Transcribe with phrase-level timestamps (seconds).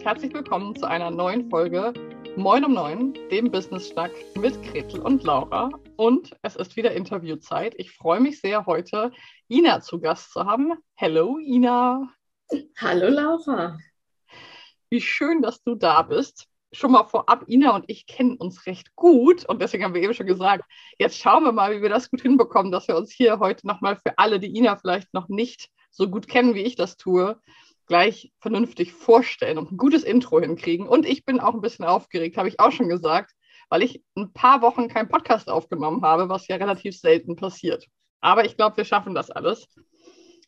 [0.00, 1.92] und herzlich willkommen zu einer neuen Folge
[2.34, 5.68] Moin um Neun, dem Business Schnack mit Gretel und Laura.
[5.96, 7.74] Und es ist wieder Interviewzeit.
[7.76, 9.12] Ich freue mich sehr, heute
[9.50, 10.72] Ina zu Gast zu haben.
[10.94, 12.08] Hello, Ina.
[12.78, 13.78] Hallo, Laura.
[14.88, 16.46] Wie schön, dass du da bist.
[16.72, 20.14] Schon mal vorab, Ina und ich kennen uns recht gut und deswegen haben wir eben
[20.14, 20.64] schon gesagt,
[20.98, 23.96] jetzt schauen wir mal, wie wir das gut hinbekommen, dass wir uns hier heute nochmal
[23.96, 27.38] für alle, die Ina vielleicht noch nicht so gut kennen, wie ich das tue,
[27.90, 30.86] gleich vernünftig vorstellen und ein gutes Intro hinkriegen.
[30.86, 33.32] Und ich bin auch ein bisschen aufgeregt, habe ich auch schon gesagt,
[33.68, 37.84] weil ich ein paar Wochen keinen Podcast aufgenommen habe, was ja relativ selten passiert.
[38.20, 39.66] Aber ich glaube, wir schaffen das alles.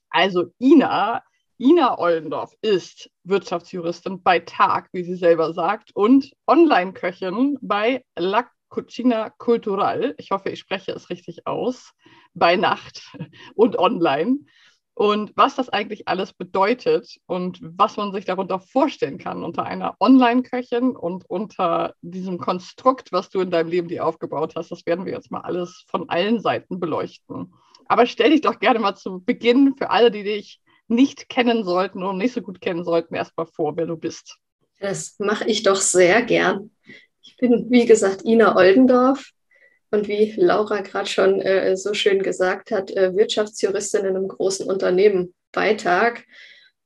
[0.09, 1.25] Also Ina,
[1.59, 9.31] Ina Ollendorf ist Wirtschaftsjuristin bei Tag, wie sie selber sagt, und Online-Köchin bei La Cucina
[9.31, 10.15] Cultural.
[10.17, 11.91] Ich hoffe, ich spreche es richtig aus.
[12.35, 13.03] Bei Nacht
[13.57, 14.39] und online
[14.95, 19.97] und was das eigentlich alles bedeutet und was man sich darunter vorstellen kann unter einer
[20.01, 24.71] Online-Köchin und unter diesem Konstrukt, was du in deinem Leben dir aufgebaut hast.
[24.71, 27.55] Das werden wir jetzt mal alles von allen Seiten beleuchten.
[27.87, 32.03] Aber stell dich doch gerne mal zu Beginn für alle, die dich nicht kennen sollten
[32.03, 34.37] und nicht so gut kennen sollten, erstmal vor, wer du bist.
[34.79, 36.71] Das mache ich doch sehr gern.
[37.23, 39.31] Ich bin, wie gesagt, Ina Oldendorf,
[39.93, 44.67] und wie Laura gerade schon äh, so schön gesagt hat, äh, Wirtschaftsjuristin in einem großen
[44.69, 46.25] Unternehmen bei Tag.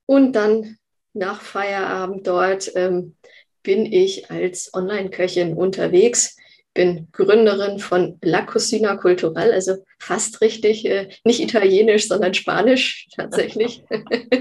[0.06, 0.76] Und dann
[1.14, 3.16] nach Feierabend dort ähm,
[3.62, 6.36] bin ich als Online-Köchin unterwegs,
[6.74, 13.84] bin Gründerin von La Cocina Cultural, also fast richtig, äh, nicht italienisch, sondern spanisch tatsächlich.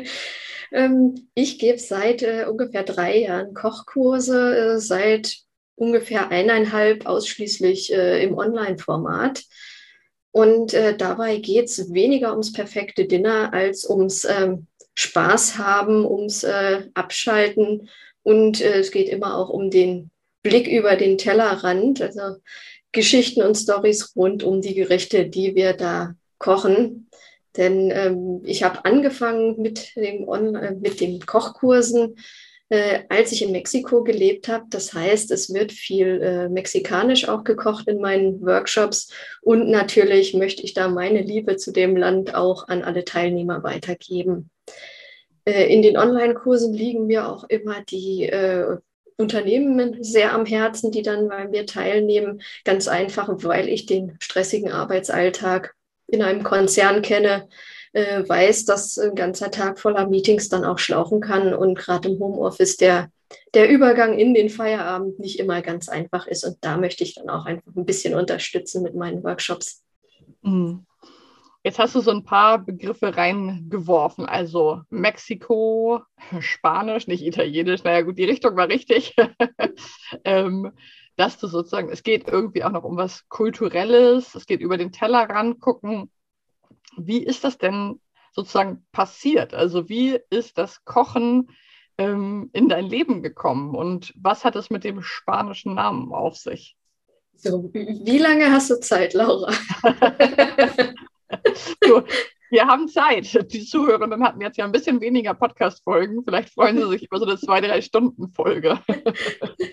[0.71, 5.45] ähm, ich gebe seit äh, ungefähr drei Jahren Kochkurse, äh, seit
[5.75, 9.43] ungefähr eineinhalb ausschließlich äh, im Online-Format.
[10.31, 16.43] Und äh, dabei geht es weniger ums perfekte Dinner als ums ähm, Spaß haben, ums
[16.43, 17.89] äh, Abschalten.
[18.23, 20.11] Und äh, es geht immer auch um den
[20.43, 22.37] Blick über den Tellerrand, also
[22.91, 27.09] Geschichten und Stories rund um die Gerichte, die wir da kochen.
[27.57, 32.15] Denn ähm, ich habe angefangen mit, dem On äh, mit den Kochkursen
[32.69, 34.65] äh, als ich in Mexiko gelebt habe.
[34.69, 39.11] Das heißt, es wird viel äh, mexikanisch auch gekocht in meinen Workshops.
[39.41, 44.49] Und natürlich möchte ich da meine Liebe zu dem Land auch an alle Teilnehmer weitergeben.
[45.45, 48.77] Äh, in den Online-Kursen liegen mir auch immer die äh,
[49.17, 52.41] Unternehmen sehr am Herzen, die dann bei mir teilnehmen.
[52.65, 55.73] Ganz einfach, weil ich den stressigen Arbeitsalltag
[56.07, 57.47] in einem Konzern kenne
[57.95, 62.19] äh, weiß, dass ein ganzer Tag voller Meetings dann auch schlauchen kann und gerade im
[62.19, 63.09] Homeoffice der,
[63.53, 66.43] der Übergang in den Feierabend nicht immer ganz einfach ist.
[66.43, 69.81] Und da möchte ich dann auch einfach ein bisschen unterstützen mit meinen Workshops.
[70.41, 70.85] Mhm.
[71.63, 76.01] Jetzt hast du so ein paar Begriffe reingeworfen, also Mexiko,
[76.39, 79.15] Spanisch, nicht Italienisch, naja gut, die Richtung war richtig.
[80.25, 80.73] ähm,
[81.15, 84.91] dass du sozusagen, es geht irgendwie auch noch um was Kulturelles, es geht über den
[84.91, 86.11] Tellerrand gucken
[86.97, 87.99] wie ist das denn
[88.33, 89.53] sozusagen passiert?
[89.53, 91.49] Also wie ist das Kochen
[91.97, 96.75] ähm, in dein Leben gekommen und was hat es mit dem spanischen Namen auf sich?
[97.37, 99.51] So, wie lange hast du Zeit, Laura?
[101.83, 102.03] so,
[102.49, 103.51] wir haben Zeit.
[103.51, 106.23] Die Zuhörenden hatten jetzt ja ein bisschen weniger Podcast-Folgen.
[106.23, 108.79] Vielleicht freuen sie sich über so eine zwei, drei Stunden Folge.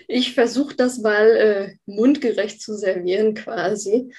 [0.07, 4.13] ich versuche das mal äh, mundgerecht zu servieren quasi.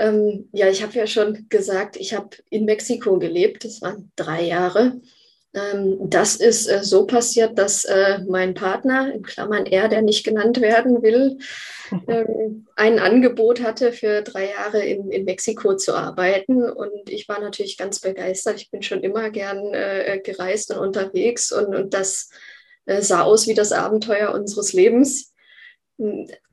[0.00, 3.64] Ähm, ja, ich habe ja schon gesagt, ich habe in Mexiko gelebt.
[3.64, 4.98] Das waren drei Jahre.
[5.52, 10.24] Ähm, das ist äh, so passiert, dass äh, mein Partner, in Klammern er, der nicht
[10.24, 11.38] genannt werden will,
[12.08, 16.62] ähm, ein Angebot hatte, für drei Jahre in, in Mexiko zu arbeiten.
[16.62, 18.56] Und ich war natürlich ganz begeistert.
[18.56, 22.30] Ich bin schon immer gern äh, gereist und unterwegs und, und das
[22.86, 25.34] äh, sah aus wie das Abenteuer unseres Lebens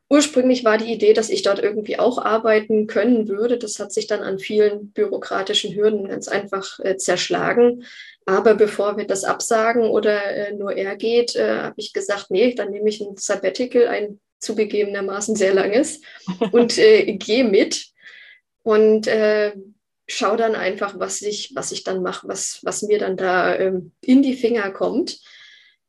[0.10, 3.58] Ursprünglich war die Idee, dass ich dort irgendwie auch arbeiten können würde.
[3.58, 7.84] Das hat sich dann an vielen bürokratischen Hürden ganz einfach äh, zerschlagen.
[8.26, 12.54] Aber bevor wir das absagen oder äh, nur er geht, äh, habe ich gesagt, nee,
[12.54, 16.02] dann nehme ich ein Sabbatical, ein zugegebenermaßen sehr langes,
[16.52, 17.88] und äh, gehe mit
[18.64, 19.54] und äh,
[20.08, 23.92] schaue dann einfach, was ich, was ich dann mache, was, was mir dann da ähm,
[24.02, 25.20] in die Finger kommt.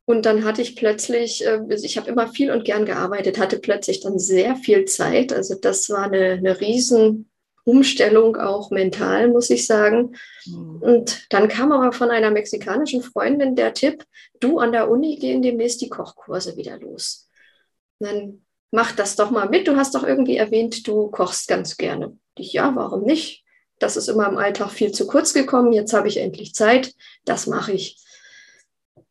[0.08, 4.00] Und dann hatte ich plötzlich, äh, ich habe immer viel und gern gearbeitet, hatte plötzlich
[4.00, 5.34] dann sehr viel Zeit.
[5.34, 7.28] Also das war eine, eine riesen
[7.64, 10.16] Umstellung, auch mental, muss ich sagen.
[10.46, 10.80] Mhm.
[10.80, 14.06] Und dann kam aber von einer mexikanischen Freundin der Tipp,
[14.40, 17.28] du an der Uni gehen demnächst die Kochkurse wieder los.
[17.98, 19.68] dann mach das doch mal mit.
[19.68, 22.16] Du hast doch irgendwie erwähnt, du kochst ganz gerne.
[22.38, 23.44] Ich, ja, warum nicht?
[23.78, 25.74] Das ist immer im Alltag viel zu kurz gekommen.
[25.74, 26.94] Jetzt habe ich endlich Zeit.
[27.26, 27.98] Das mache ich.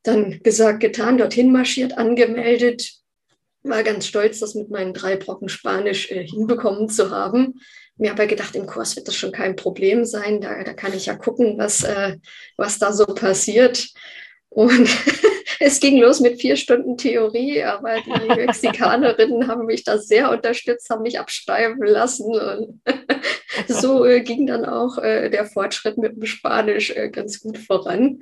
[0.04, 2.94] Dann gesagt, getan, dorthin marschiert, angemeldet,
[3.64, 7.60] war ganz stolz, das mit meinen drei Brocken Spanisch äh, hinbekommen zu haben.
[7.98, 10.40] Mir aber gedacht, im Kurs wird das schon kein Problem sein.
[10.40, 12.18] Da, da kann ich ja gucken, was, äh,
[12.56, 13.90] was da so passiert.
[14.50, 14.90] Und
[15.60, 20.90] es ging los mit vier Stunden Theorie, aber die Mexikanerinnen haben mich da sehr unterstützt,
[20.90, 22.26] haben mich abschreiben lassen.
[22.26, 22.82] Und
[23.68, 28.22] so äh, ging dann auch äh, der Fortschritt mit dem Spanisch äh, ganz gut voran.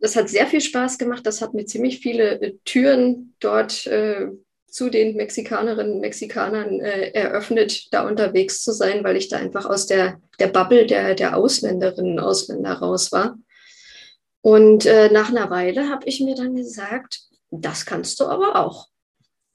[0.00, 1.26] Das hat sehr viel Spaß gemacht.
[1.26, 4.28] Das hat mir ziemlich viele äh, Türen dort äh,
[4.66, 9.66] zu den Mexikanerinnen und Mexikanern äh, eröffnet, da unterwegs zu sein, weil ich da einfach
[9.66, 13.38] aus der, der Bubble der, der Ausländerinnen und Ausländer raus war.
[14.40, 18.88] Und äh, nach einer Weile habe ich mir dann gesagt, das kannst du aber auch.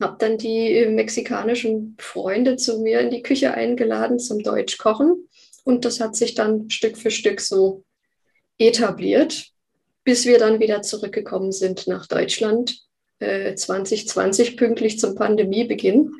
[0.02, 5.30] Habe dann die mexikanischen Freunde zu mir in die Küche eingeladen zum Deutschkochen.
[5.64, 7.86] Und das hat sich dann Stück für Stück so
[8.58, 9.53] etabliert,
[10.04, 12.82] bis wir dann wieder zurückgekommen sind nach Deutschland
[13.20, 16.12] 2020 äh, pünktlich zum Pandemiebeginn.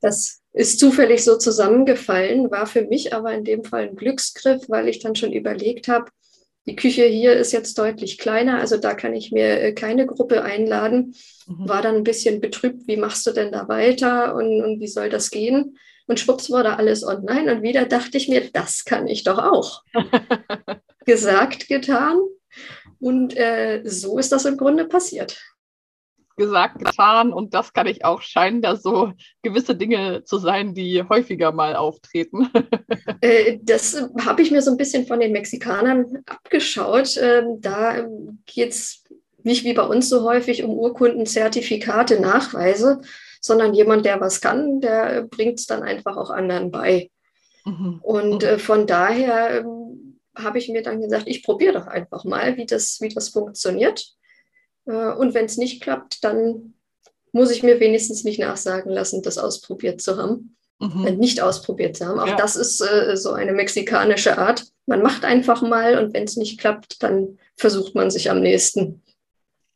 [0.00, 4.88] Das ist zufällig so zusammengefallen, war für mich aber in dem Fall ein Glücksgriff, weil
[4.88, 6.10] ich dann schon überlegt habe,
[6.66, 10.42] die Küche hier ist jetzt deutlich kleiner, also da kann ich mir äh, keine Gruppe
[10.42, 11.14] einladen.
[11.48, 11.68] Mhm.
[11.68, 15.08] War dann ein bisschen betrübt, wie machst du denn da weiter und, und wie soll
[15.08, 15.76] das gehen?
[16.06, 19.82] Und schwupps wurde alles online und wieder dachte ich mir, das kann ich doch auch.
[21.04, 22.18] Gesagt, getan.
[23.02, 25.38] Und äh, so ist das im Grunde passiert
[26.36, 29.12] gesagt, getan und das kann ich auch scheinen, da so
[29.42, 32.48] gewisse Dinge zu sein, die häufiger mal auftreten.
[33.20, 37.16] Äh, das habe ich mir so ein bisschen von den Mexikanern abgeschaut.
[37.16, 38.04] Ähm, da
[38.46, 39.04] geht es
[39.44, 43.00] nicht wie bei uns so häufig um Urkunden, Zertifikate, Nachweise,
[43.40, 47.10] sondern jemand, der was kann, der bringt es dann einfach auch anderen bei.
[47.64, 48.00] Mhm.
[48.02, 49.81] Und äh, von daher ähm,
[50.34, 54.06] habe ich mir dann gesagt, ich probiere doch einfach mal, wie das, wie das funktioniert.
[54.86, 56.74] Äh, und wenn es nicht klappt, dann
[57.32, 60.56] muss ich mir wenigstens nicht nachsagen lassen, das ausprobiert zu haben.
[60.80, 61.06] Mhm.
[61.06, 62.18] Äh, nicht ausprobiert zu haben.
[62.18, 62.36] Auch ja.
[62.36, 64.64] das ist äh, so eine mexikanische Art.
[64.86, 69.02] Man macht einfach mal und wenn es nicht klappt, dann versucht man sich am nächsten.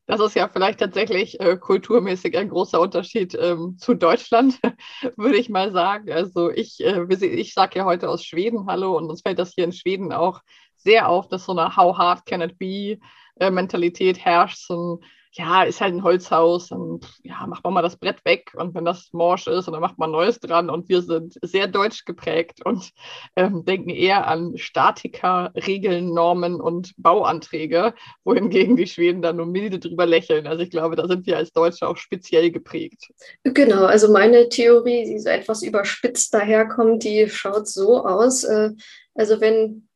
[0.07, 4.61] Das ist ja vielleicht tatsächlich äh, kulturmäßig ein großer Unterschied ähm, zu Deutschland,
[5.17, 6.13] würde ich mal sagen.
[6.13, 9.65] Also ich, äh, ich sage ja heute aus Schweden Hallo und uns fällt das hier
[9.65, 10.43] in Schweden auch
[10.77, 12.99] sehr auf, dass so eine How hard can it be
[13.41, 14.59] äh, Mentalität herrscht.
[14.59, 15.05] So ein,
[15.37, 18.87] ja, ist halt ein Holzhaus, dann ja, macht man mal das Brett weg und wenn
[18.87, 22.65] das morsch ist, und dann macht man Neues dran und wir sind sehr deutsch geprägt
[22.65, 22.91] und
[23.37, 27.95] ähm, denken eher an Statiker, Regeln, Normen und Bauanträge,
[28.25, 30.47] wohingegen die Schweden da nur milde drüber lächeln.
[30.47, 33.11] Also ich glaube, da sind wir als Deutsche auch speziell geprägt.
[33.45, 38.45] Genau, also meine Theorie, die so etwas überspitzt daherkommt, die schaut so aus.
[38.45, 38.71] Äh,
[39.15, 39.87] also wenn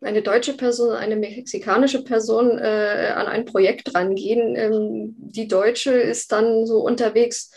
[0.00, 4.56] eine deutsche Person, eine mexikanische Person äh, an ein Projekt rangehen.
[4.56, 7.50] Ähm, die Deutsche ist dann so unterwegs.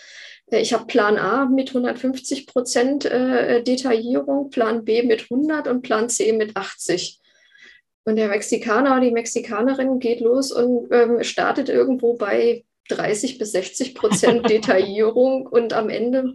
[0.52, 5.82] Äh, ich habe Plan A mit 150 Prozent äh, Detaillierung, Plan B mit 100 und
[5.84, 7.20] Plan C mit 80.
[8.06, 13.96] Und der Mexikaner die Mexikanerin geht los und ähm, startet irgendwo bei 30 bis 60
[13.96, 16.34] Prozent Detaillierung und am Ende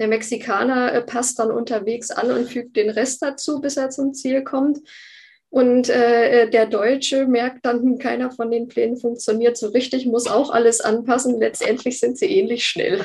[0.00, 4.12] der Mexikaner äh, passt dann unterwegs an und fügt den Rest dazu, bis er zum
[4.12, 4.80] Ziel kommt.
[5.54, 10.26] Und äh, der Deutsche merkt dann, hm, keiner von den Plänen funktioniert so richtig, muss
[10.26, 11.38] auch alles anpassen.
[11.38, 13.04] Letztendlich sind sie ähnlich schnell.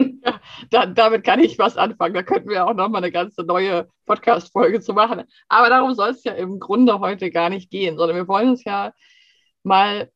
[0.00, 2.14] Ja, da, damit kann ich was anfangen.
[2.14, 5.24] Da könnten wir auch nochmal eine ganze neue Podcast-Folge zu machen.
[5.48, 8.64] Aber darum soll es ja im Grunde heute gar nicht gehen, sondern wir wollen uns
[8.64, 8.92] ja
[9.64, 10.10] mal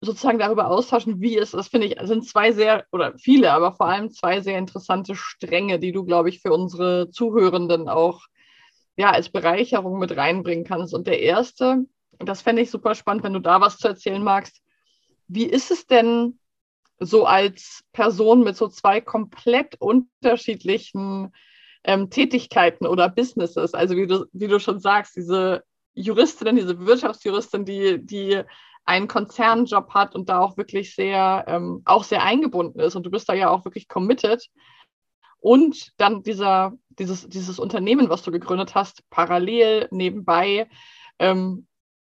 [0.00, 3.88] sozusagen darüber austauschen, wie es das finde ich, sind zwei sehr oder viele, aber vor
[3.88, 8.22] allem zwei sehr interessante Stränge, die du, glaube ich, für unsere Zuhörenden auch
[8.96, 10.94] ja, als Bereicherung mit reinbringen kannst.
[10.94, 11.84] Und der erste,
[12.18, 14.62] das fände ich super spannend, wenn du da was zu erzählen magst.
[15.26, 16.38] Wie ist es denn
[17.00, 21.32] so als Person mit so zwei komplett unterschiedlichen
[21.82, 23.74] ähm, Tätigkeiten oder Businesses?
[23.74, 28.42] Also wie du, wie du schon sagst, diese Juristin, diese Wirtschaftsjuristin, die, die
[28.84, 32.94] einen Konzernjob hat und da auch wirklich sehr, ähm, auch sehr eingebunden ist.
[32.96, 34.48] Und du bist da ja auch wirklich committed.
[35.44, 40.70] Und dann dieser, dieses, dieses Unternehmen, was du gegründet hast, parallel nebenbei.
[41.18, 41.66] Ähm,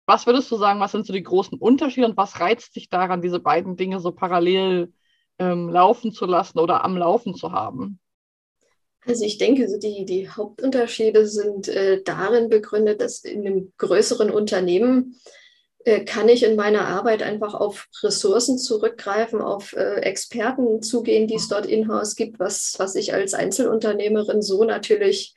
[0.05, 3.23] was würdest du sagen, was sind so die großen Unterschiede und was reizt dich daran,
[3.23, 4.93] diese beiden Dinge so parallel
[5.39, 7.99] ähm, laufen zu lassen oder am Laufen zu haben?
[9.03, 15.19] Also ich denke, die, die Hauptunterschiede sind äh, darin begründet, dass in einem größeren Unternehmen
[16.05, 21.47] kann ich in meiner Arbeit einfach auf Ressourcen zurückgreifen, auf äh, Experten zugehen, die es
[21.47, 25.35] dort in-house gibt, was, was ich als Einzelunternehmerin so natürlich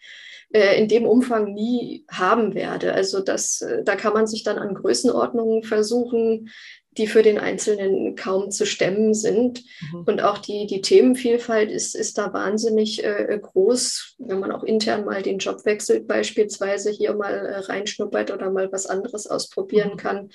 [0.53, 2.93] äh, in dem Umfang nie haben werde.
[2.95, 6.51] Also das, äh, da kann man sich dann an Größenordnungen versuchen,
[6.97, 9.65] die für den Einzelnen kaum zu stemmen sind.
[9.93, 10.05] Mhm.
[10.07, 15.05] Und auch die, die Themenvielfalt ist, ist da wahnsinnig äh, groß, wenn man auch intern
[15.05, 19.97] mal den Job wechselt, beispielsweise hier mal äh, reinschnuppert oder mal was anderes ausprobieren mhm.
[19.99, 20.31] kann.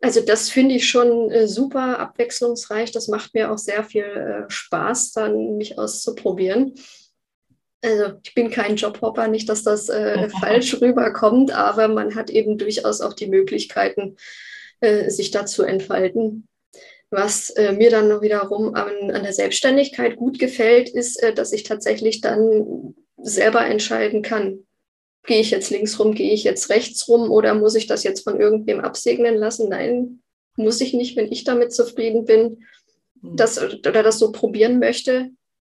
[0.00, 2.92] Also das finde ich schon äh, super abwechslungsreich.
[2.92, 6.74] Das macht mir auch sehr viel äh, Spaß, dann mich auszuprobieren.
[7.82, 12.58] Also ich bin kein Jobhopper, nicht, dass das äh, falsch rüberkommt, aber man hat eben
[12.58, 14.16] durchaus auch die Möglichkeiten,
[14.84, 16.46] äh, sich dazu entfalten.
[17.10, 21.52] Was äh, mir dann noch wiederum an, an, der Selbstständigkeit gut gefällt, ist, äh, dass
[21.52, 24.66] ich tatsächlich dann selber entscheiden kann,
[25.26, 28.24] gehe ich jetzt links rum, gehe ich jetzt rechts rum oder muss ich das jetzt
[28.24, 29.68] von irgendwem absegnen lassen?
[29.68, 30.22] Nein,
[30.56, 32.64] muss ich nicht, wenn ich damit zufrieden bin
[33.20, 33.36] mhm.
[33.36, 35.30] das, oder das so probieren möchte,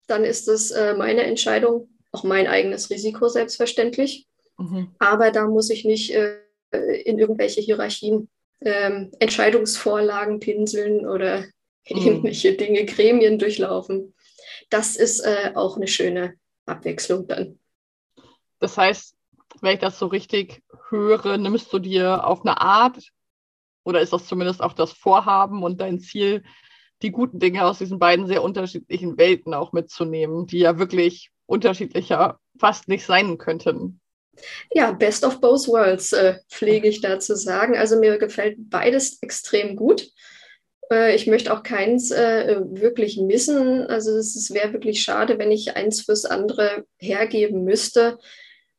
[0.07, 4.27] dann ist es äh, meine Entscheidung, auch mein eigenes Risiko selbstverständlich.
[4.57, 4.91] Mhm.
[4.99, 6.37] Aber da muss ich nicht äh,
[7.03, 8.29] in irgendwelche Hierarchien
[8.61, 11.41] ähm, Entscheidungsvorlagen pinseln oder
[11.89, 11.97] mhm.
[11.97, 14.13] irgendwelche Dinge, Gremien durchlaufen.
[14.69, 17.59] Das ist äh, auch eine schöne Abwechslung dann.
[18.59, 19.15] Das heißt,
[19.61, 23.11] wenn ich das so richtig höre, nimmst du dir auf eine Art
[23.83, 26.43] oder ist das zumindest auch das Vorhaben und dein Ziel,
[27.01, 32.39] die guten Dinge aus diesen beiden sehr unterschiedlichen Welten auch mitzunehmen, die ja wirklich unterschiedlicher
[32.59, 34.00] fast nicht sein könnten?
[34.71, 37.75] Ja, Best of Both Worlds äh, pflege ich da zu sagen.
[37.77, 40.09] Also mir gefällt beides extrem gut.
[40.91, 43.87] Äh, ich möchte auch keins äh, wirklich missen.
[43.87, 48.17] Also es wäre wirklich schade, wenn ich eins fürs andere hergeben müsste.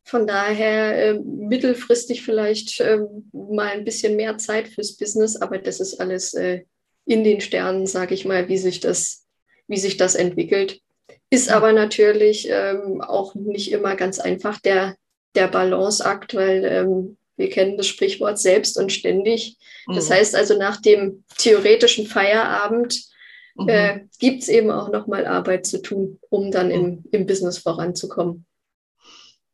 [0.04, 5.80] Von daher äh, mittelfristig vielleicht ähm, mal ein bisschen mehr Zeit fürs Business, aber das
[5.80, 6.62] ist alles äh,
[7.06, 9.26] in den Sternen, sage ich mal, wie sich das,
[9.68, 10.80] wie sich das entwickelt.
[11.30, 14.60] Ist aber natürlich ähm, auch nicht immer ganz einfach.
[14.60, 14.96] Der
[15.34, 19.56] der Balanceakt, weil ähm, wir kennen das Sprichwort selbst und ständig.
[19.86, 20.14] Das mhm.
[20.14, 23.02] heißt also, nach dem theoretischen Feierabend
[23.56, 23.68] mhm.
[23.68, 26.72] äh, gibt es eben auch nochmal Arbeit zu tun, um dann mhm.
[26.72, 28.46] im, im Business voranzukommen.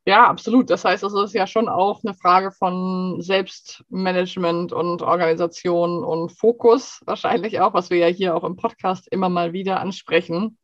[0.09, 0.71] Ja, absolut.
[0.71, 7.03] Das heißt, es ist ja schon auch eine Frage von Selbstmanagement und Organisation und Fokus
[7.05, 10.57] wahrscheinlich auch, was wir ja hier auch im Podcast immer mal wieder ansprechen.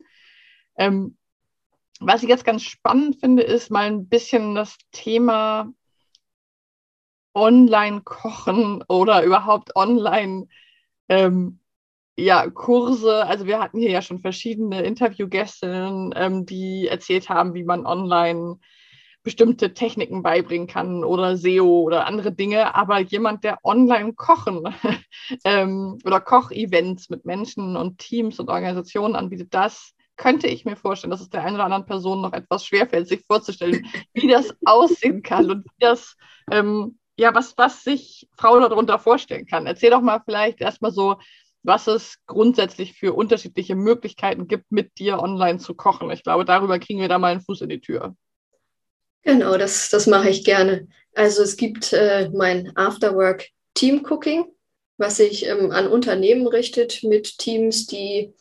[0.79, 1.19] Ähm,
[2.01, 5.73] was ich jetzt ganz spannend finde, ist mal ein bisschen das Thema
[7.35, 10.47] Online-Kochen oder überhaupt Online-
[11.09, 11.61] ähm,
[12.17, 13.27] ja, Kurse.
[13.27, 18.59] Also wir hatten hier ja schon verschiedene Interviewgäste, ähm, die erzählt haben, wie man online
[19.23, 22.75] bestimmte Techniken beibringen kann oder SEO oder andere Dinge.
[22.75, 24.63] Aber jemand, der online kochen
[25.45, 31.11] ähm, oder Kochevents mit Menschen und Teams und Organisationen anbietet, das könnte ich mir vorstellen,
[31.11, 35.23] dass es der einen oder anderen Person noch etwas schwerfällt, sich vorzustellen, wie das aussehen
[35.23, 36.17] kann und wie das,
[36.51, 39.67] ähm, ja, was, was sich Frau darunter vorstellen kann.
[39.67, 41.17] Erzähl doch mal vielleicht erstmal so,
[41.63, 46.11] was es grundsätzlich für unterschiedliche Möglichkeiten gibt, mit dir online zu kochen.
[46.11, 48.15] Ich glaube, darüber kriegen wir da mal einen Fuß in die Tür.
[49.23, 50.87] Genau, das, das mache ich gerne.
[51.15, 54.45] Also es gibt äh, mein Afterwork Team Cooking,
[54.99, 58.35] was sich ähm, an Unternehmen richtet mit Teams, die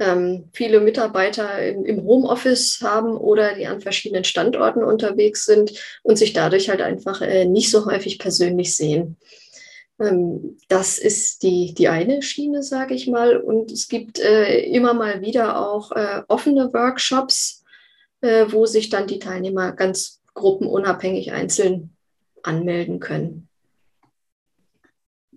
[0.00, 5.72] ähm, viele Mitarbeiter im, im, Homeoffice haben oder die an verschiedenen Standorten unterwegs sind
[6.02, 9.16] und sich dadurch halt einfach äh, nicht so häufig persönlich sehen.
[10.00, 13.36] Ähm, das ist die, die eine Schiene, sage ich mal.
[13.36, 17.64] Und es gibt äh, immer mal wieder auch äh, offene Workshops,
[18.22, 21.94] äh, wo sich dann die Teilnehmer ganz gruppenunabhängig einzeln
[22.42, 23.48] anmelden können.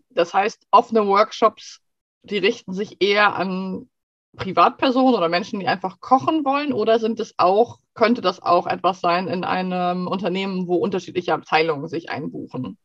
[0.10, 1.82] Das heißt, offene Workshops,
[2.24, 3.90] die richten sich eher an
[4.36, 6.74] Privatpersonen oder Menschen, die einfach kochen wollen?
[6.74, 11.88] Oder sind es auch, könnte das auch etwas sein in einem Unternehmen, wo unterschiedliche Abteilungen
[11.88, 12.78] sich einbuchen?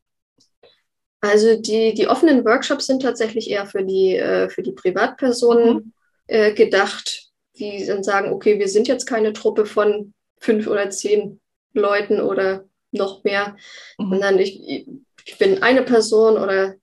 [1.21, 5.93] Also die, die offenen Workshops sind tatsächlich eher für die, äh, für die Privatpersonen mhm.
[6.29, 11.41] äh, gedacht, die dann sagen, okay, wir sind jetzt keine Truppe von fünf oder zehn
[11.75, 13.57] Leuten oder noch mehr,
[13.99, 14.11] mhm.
[14.11, 14.87] sondern ich,
[15.27, 16.77] ich bin eine Person oder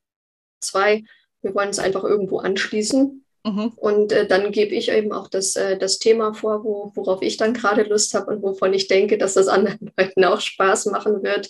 [0.62, 1.04] zwei.
[1.42, 3.72] Wir wollen es einfach irgendwo anschließen Mhm.
[3.78, 7.38] Und äh, dann gebe ich eben auch das, äh, das Thema vor, wo, worauf ich
[7.38, 11.24] dann gerade Lust habe und wovon ich denke, dass das anderen Leuten auch Spaß machen
[11.24, 11.50] wird.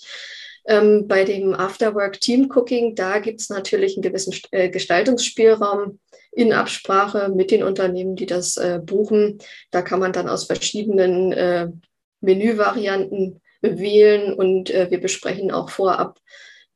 [0.68, 6.00] Ähm, bei dem Afterwork Team Cooking, da gibt es natürlich einen gewissen äh, Gestaltungsspielraum
[6.32, 9.40] in Absprache mit den Unternehmen, die das äh, buchen.
[9.72, 11.70] Da kann man dann aus verschiedenen äh,
[12.22, 16.20] Menüvarianten wählen und äh, wir besprechen auch vorab,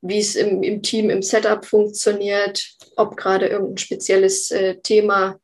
[0.02, 5.38] wie es im, im Team, im Setup funktioniert, ob gerade irgendein spezielles äh, Thema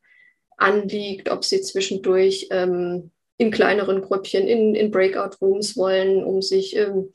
[0.57, 7.11] anliegt, ob sie zwischendurch ähm, in kleineren Grüppchen, in, in Breakout-Rooms wollen, um sich ähm,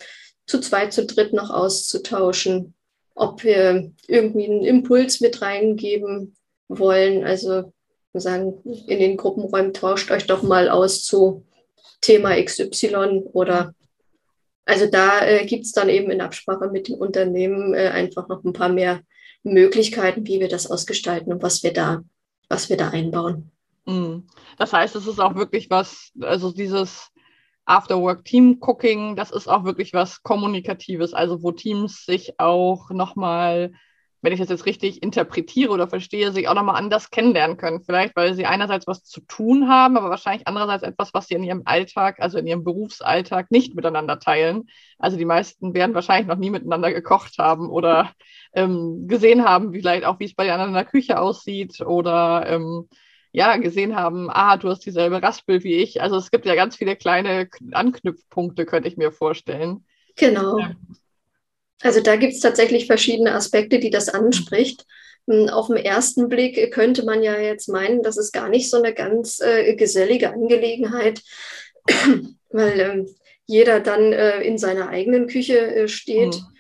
[0.47, 2.75] zu zweit, zu dritt noch auszutauschen,
[3.15, 6.35] ob wir irgendwie einen Impuls mit reingeben
[6.69, 7.25] wollen.
[7.25, 7.73] Also
[8.15, 11.45] sagen, in den Gruppenräumen tauscht euch doch mal aus zu
[12.01, 13.75] Thema XY oder
[14.65, 18.45] also da äh, gibt es dann eben in Absprache mit den Unternehmen äh, einfach noch
[18.45, 19.01] ein paar mehr
[19.43, 22.03] Möglichkeiten, wie wir das ausgestalten und was wir da,
[22.49, 23.51] was wir da einbauen.
[23.87, 24.27] Mhm.
[24.59, 27.11] Das heißt, es ist auch wirklich was, also dieses
[27.67, 33.73] After-Work-Team-Cooking, das ist auch wirklich was Kommunikatives, also wo Teams sich auch nochmal,
[34.25, 37.83] wenn ich das jetzt richtig interpretiere oder verstehe, sich auch nochmal anders kennenlernen können.
[37.85, 41.45] Vielleicht, weil sie einerseits was zu tun haben, aber wahrscheinlich andererseits etwas, was sie in
[41.45, 44.71] ihrem Alltag, also in ihrem Berufsalltag nicht miteinander teilen.
[44.99, 48.13] Also die meisten werden wahrscheinlich noch nie miteinander gekocht haben oder
[48.55, 52.47] ähm, gesehen haben, vielleicht auch, wie es bei den anderen in der Küche aussieht oder
[52.49, 52.89] ähm,
[53.31, 56.01] ja, gesehen haben, ah, du hast dieselbe Raspel wie ich.
[56.01, 59.85] Also es gibt ja ganz viele kleine Anknüpfpunkte, könnte ich mir vorstellen.
[60.17, 60.57] Genau.
[61.85, 64.87] Also da gibt es tatsächlich verschiedene Aspekte, die das anspricht.
[65.29, 68.79] Hm, auf den ersten Blick könnte man ja jetzt meinen, das ist gar nicht so
[68.79, 71.21] eine ganz äh, gesellige Angelegenheit,
[72.51, 73.05] weil äh,
[73.47, 76.35] jeder dann äh, in seiner eigenen Küche äh, steht.
[76.35, 76.55] Mhm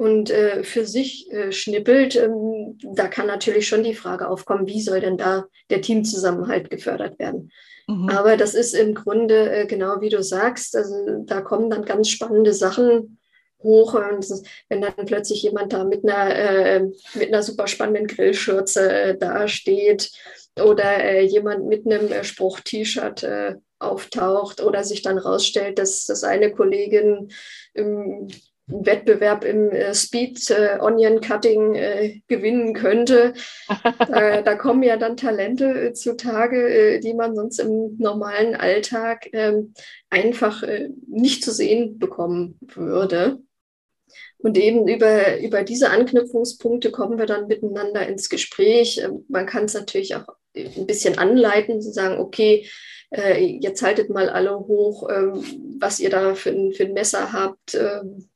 [0.00, 4.80] und äh, für sich äh, schnippelt, ähm, da kann natürlich schon die Frage aufkommen, wie
[4.80, 7.52] soll denn da der Teamzusammenhalt gefördert werden?
[7.86, 8.08] Mhm.
[8.08, 12.08] Aber das ist im Grunde äh, genau wie du sagst, also da kommen dann ganz
[12.08, 13.18] spannende Sachen
[13.62, 14.26] hoch und
[14.68, 16.80] wenn dann plötzlich jemand da mit einer, äh,
[17.14, 20.10] mit einer super spannenden Grillschürze äh, dasteht
[20.58, 26.24] oder äh, jemand mit einem äh, Spruch-T-Shirt äh, auftaucht oder sich dann rausstellt, dass, dass
[26.24, 27.30] eine Kollegin
[27.74, 28.28] im
[28.70, 33.34] Wettbewerb im äh, Speed äh, Onion Cutting äh, gewinnen könnte.
[33.98, 39.74] da, kommen ja dann Talente zutage, die man sonst im normalen Alltag ähm,
[40.08, 40.62] einfach
[41.08, 43.38] nicht zu sehen bekommen würde.
[44.42, 49.00] Und eben über, über diese Anknüpfungspunkte kommen wir dann miteinander ins Gespräch.
[49.04, 50.26] Ähm, man kann es natürlich auch
[50.56, 52.68] ein bisschen anleiten, zu sagen, okay,
[53.12, 55.42] jetzt haltet mal alle hoch, ähm,
[55.80, 58.30] was ihr da für ein, für ein Messer habt, ähm,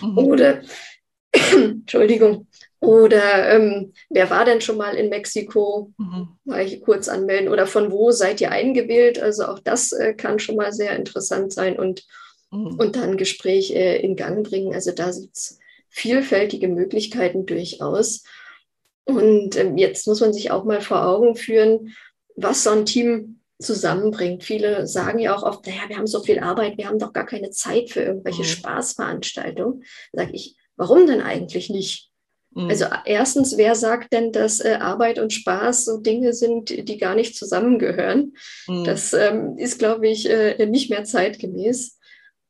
[0.00, 0.18] Mhm.
[0.18, 0.62] Oder,
[1.32, 2.46] Entschuldigung,
[2.80, 5.92] oder ähm, wer war denn schon mal in Mexiko?
[5.98, 6.28] Mhm.
[6.44, 7.48] Mal ich kurz anmelden.
[7.48, 9.20] Oder von wo seid ihr eingewählt?
[9.20, 12.06] Also auch das äh, kann schon mal sehr interessant sein und,
[12.50, 12.74] mhm.
[12.78, 14.74] und dann Gespräch äh, in Gang bringen.
[14.74, 15.58] Also da sieht es
[15.88, 18.24] vielfältige Möglichkeiten durchaus.
[19.04, 21.94] Und ähm, jetzt muss man sich auch mal vor Augen führen,
[22.36, 24.44] was so ein Team zusammenbringt.
[24.44, 27.26] Viele sagen ja auch oft, naja, wir haben so viel Arbeit, wir haben doch gar
[27.26, 28.46] keine Zeit für irgendwelche mhm.
[28.46, 29.84] Spaßveranstaltungen.
[30.12, 32.10] Sage ich, warum denn eigentlich nicht?
[32.54, 32.68] Mhm.
[32.68, 37.14] Also erstens, wer sagt denn, dass äh, Arbeit und Spaß so Dinge sind, die gar
[37.14, 38.34] nicht zusammengehören?
[38.66, 38.84] Mhm.
[38.84, 41.97] Das ähm, ist, glaube ich, äh, nicht mehr zeitgemäß.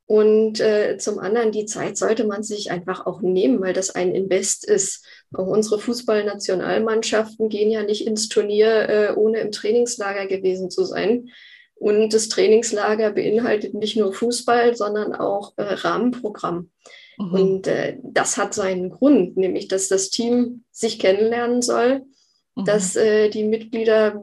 [0.08, 4.14] Und äh, zum anderen, die Zeit sollte man sich einfach auch nehmen, weil das ein
[4.14, 5.04] Invest ist.
[5.34, 11.28] Auch unsere Fußballnationalmannschaften gehen ja nicht ins Turnier, äh, ohne im Trainingslager gewesen zu sein.
[11.74, 16.70] Und das Trainingslager beinhaltet nicht nur Fußball, sondern auch äh, Rahmenprogramm.
[17.18, 17.32] Mhm.
[17.34, 22.06] Und äh, das hat seinen Grund, nämlich dass das Team sich kennenlernen soll,
[22.56, 22.64] mhm.
[22.64, 24.22] dass äh, die Mitglieder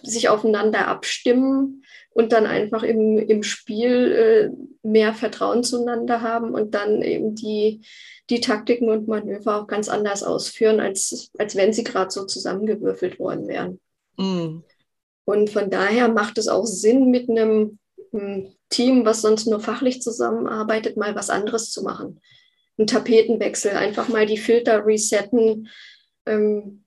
[0.00, 1.82] sich aufeinander abstimmen,
[2.14, 7.82] und dann einfach im, im Spiel äh, mehr Vertrauen zueinander haben und dann eben die,
[8.30, 13.18] die Taktiken und Manöver auch ganz anders ausführen, als, als wenn sie gerade so zusammengewürfelt
[13.18, 13.80] worden wären.
[14.16, 14.62] Mm.
[15.26, 17.78] Und von daher macht es auch Sinn, mit einem,
[18.12, 22.20] einem Team, was sonst nur fachlich zusammenarbeitet, mal was anderes zu machen.
[22.78, 25.68] Ein Tapetenwechsel, einfach mal die Filter resetten.
[26.26, 26.84] Ähm,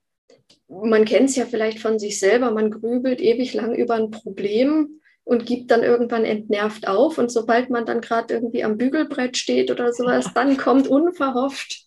[0.70, 5.02] man kennt es ja vielleicht von sich selber, man grübelt ewig lang über ein Problem
[5.28, 7.18] und gibt dann irgendwann entnervt auf.
[7.18, 11.86] Und sobald man dann gerade irgendwie am Bügelbrett steht oder sowas, dann kommt unverhofft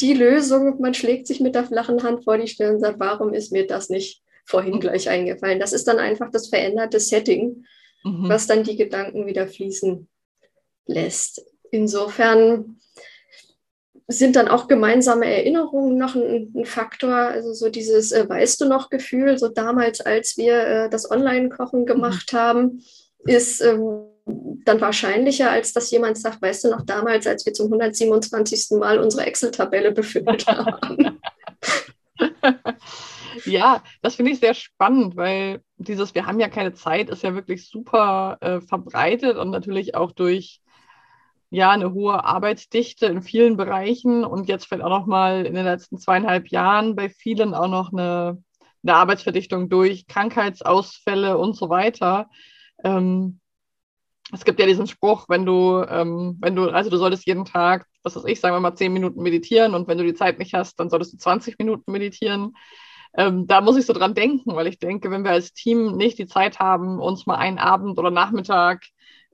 [0.00, 0.80] die Lösung.
[0.80, 3.66] Man schlägt sich mit der flachen Hand vor die Stirn und sagt, warum ist mir
[3.66, 5.60] das nicht vorhin gleich eingefallen?
[5.60, 7.66] Das ist dann einfach das veränderte Setting,
[8.04, 8.28] mhm.
[8.30, 10.08] was dann die Gedanken wieder fließen
[10.86, 11.44] lässt.
[11.70, 12.78] Insofern
[14.08, 18.68] sind dann auch gemeinsame Erinnerungen noch ein, ein Faktor, also so dieses äh, Weißt du
[18.68, 21.86] noch Gefühl, so damals, als wir äh, das Online-Kochen mhm.
[21.86, 22.36] gemacht mhm.
[22.36, 22.82] haben,
[23.24, 24.06] ist ähm,
[24.64, 28.78] dann wahrscheinlicher, als dass jemand sagt, weißt du noch damals, als wir zum 127.
[28.78, 31.18] Mal unsere Excel-Tabelle befüllt haben.
[33.44, 37.34] ja, das finde ich sehr spannend, weil dieses Wir haben ja keine Zeit ist ja
[37.34, 40.61] wirklich super äh, verbreitet und natürlich auch durch
[41.52, 45.64] ja eine hohe Arbeitsdichte in vielen Bereichen und jetzt vielleicht auch noch mal in den
[45.66, 48.42] letzten zweieinhalb Jahren bei vielen auch noch eine,
[48.82, 52.30] eine Arbeitsverdichtung durch Krankheitsausfälle und so weiter.
[52.82, 53.38] Ähm,
[54.32, 57.86] es gibt ja diesen Spruch, wenn du, ähm, wenn du, also du solltest jeden Tag,
[58.02, 60.54] was weiß ich, sagen wir mal, zehn Minuten meditieren und wenn du die Zeit nicht
[60.54, 62.54] hast, dann solltest du 20 Minuten meditieren.
[63.14, 66.18] Ähm, da muss ich so dran denken, weil ich denke, wenn wir als Team nicht
[66.18, 68.84] die Zeit haben, uns mal einen Abend oder Nachmittag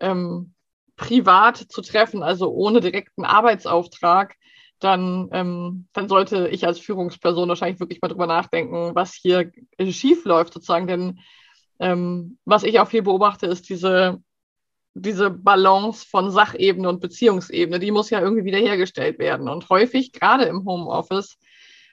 [0.00, 0.54] ähm,
[0.98, 4.34] privat zu treffen, also ohne direkten Arbeitsauftrag,
[4.80, 9.50] dann, ähm, dann sollte ich als Führungsperson wahrscheinlich wirklich mal drüber nachdenken, was hier
[9.90, 10.87] schief läuft sozusagen.
[10.87, 11.20] Denn
[11.80, 14.20] ähm, was ich auch viel beobachte, ist diese
[15.00, 19.48] diese Balance von Sachebene und Beziehungsebene, die muss ja irgendwie wiederhergestellt werden.
[19.48, 21.38] Und häufig, gerade im Homeoffice,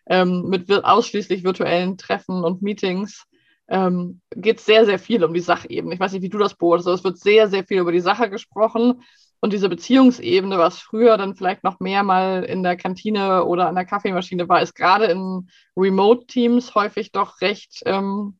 [0.07, 3.25] ähm, mit ausschließlich virtuellen Treffen und Meetings,
[3.67, 5.93] ähm, geht es sehr, sehr viel um die Sachebene.
[5.93, 7.99] Ich weiß nicht, wie du das beobachtest, aber es wird sehr, sehr viel über die
[7.99, 9.03] Sache gesprochen.
[9.41, 13.75] Und diese Beziehungsebene, was früher dann vielleicht noch mehr mal in der Kantine oder an
[13.75, 18.39] der Kaffeemaschine war, ist gerade in Remote-Teams häufig doch recht ähm,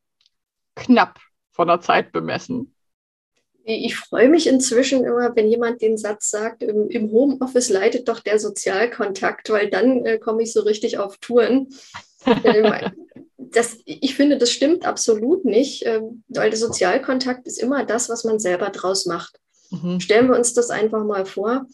[0.76, 1.20] knapp
[1.52, 2.76] von der Zeit bemessen.
[3.68, 8.20] Ich freue mich inzwischen immer, wenn jemand den Satz sagt, im, im Homeoffice leidet doch
[8.20, 11.70] der Sozialkontakt, weil dann äh, komme ich so richtig auf Touren.
[13.52, 18.24] Das, ich finde, das stimmt absolut nicht, äh, weil der Sozialkontakt ist immer das, was
[18.24, 19.40] man selber draus macht.
[19.72, 20.00] Mhm.
[20.00, 21.68] Stellen wir uns das einfach mal vor.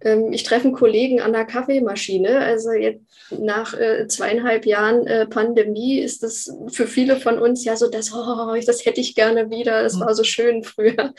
[0.00, 2.38] Ähm, ich treffe einen Kollegen an der Kaffeemaschine.
[2.38, 7.76] Also jetzt nach äh, zweieinhalb Jahren äh, Pandemie ist das für viele von uns ja
[7.76, 9.84] so, das, oh, das hätte ich gerne wieder.
[9.84, 11.14] Es war so schön früher.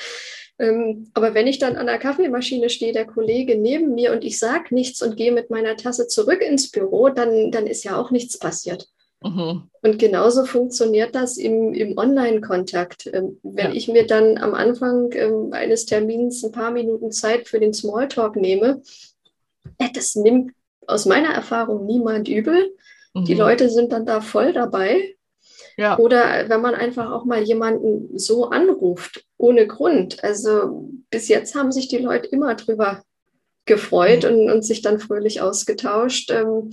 [0.57, 4.39] Ähm, aber wenn ich dann an der Kaffeemaschine stehe, der Kollege neben mir und ich
[4.39, 8.11] sage nichts und gehe mit meiner Tasse zurück ins Büro, dann, dann ist ja auch
[8.11, 8.87] nichts passiert.
[9.21, 9.69] Mhm.
[9.81, 13.07] Und genauso funktioniert das im, im Online-Kontakt.
[13.11, 13.73] Ähm, wenn ja.
[13.73, 18.35] ich mir dann am Anfang ähm, eines Termins ein paar Minuten Zeit für den Smalltalk
[18.35, 18.81] nehme,
[19.77, 20.53] äh, das nimmt
[20.87, 22.75] aus meiner Erfahrung niemand übel.
[23.13, 23.25] Mhm.
[23.25, 25.15] Die Leute sind dann da voll dabei.
[25.77, 25.97] Ja.
[25.97, 30.23] Oder wenn man einfach auch mal jemanden so anruft, ohne Grund.
[30.23, 33.03] Also bis jetzt haben sich die Leute immer drüber
[33.65, 34.29] gefreut mhm.
[34.29, 36.31] und, und sich dann fröhlich ausgetauscht.
[36.31, 36.71] Ähm,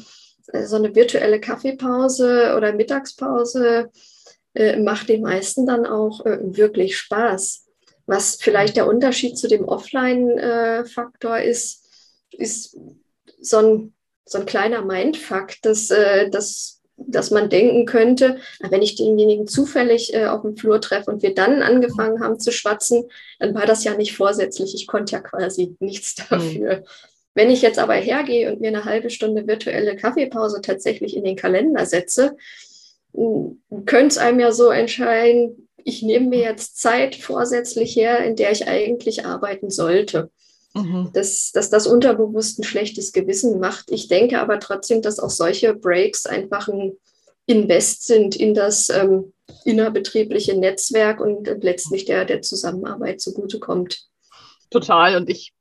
[0.65, 3.91] so eine virtuelle Kaffeepause oder Mittagspause
[4.55, 7.67] äh, macht den meisten dann auch äh, wirklich Spaß.
[8.07, 11.85] Was vielleicht der Unterschied zu dem Offline-Faktor äh, ist,
[12.33, 12.77] ist
[13.41, 18.97] so ein, so ein kleiner Mindfuck, dass, äh, dass, dass man denken könnte, wenn ich
[18.97, 23.55] denjenigen zufällig äh, auf dem Flur treffe und wir dann angefangen haben zu schwatzen, dann
[23.55, 24.75] war das ja nicht vorsätzlich.
[24.75, 26.25] Ich konnte ja quasi nichts mhm.
[26.29, 26.77] dafür.
[26.81, 26.85] Mhm.
[27.35, 31.37] Wenn ich jetzt aber hergehe und mir eine halbe Stunde virtuelle Kaffeepause tatsächlich in den
[31.37, 32.37] Kalender setze,
[33.87, 38.53] könnte es einem ja so entscheiden, ich nehme mir jetzt Zeit vorsätzlich her, in der
[38.53, 40.31] ich eigentlich arbeiten sollte.
[40.75, 41.11] Mhm.
[41.13, 43.91] Dass, dass das unterbewusst ein schlechtes Gewissen macht.
[43.91, 46.97] Ich denke aber trotzdem, dass auch solche Breaks einfach ein
[47.45, 54.07] Invest sind in das ähm, innerbetriebliche Netzwerk und letztlich der, der Zusammenarbeit zugutekommt.
[54.71, 55.17] Total.
[55.17, 55.53] Und ich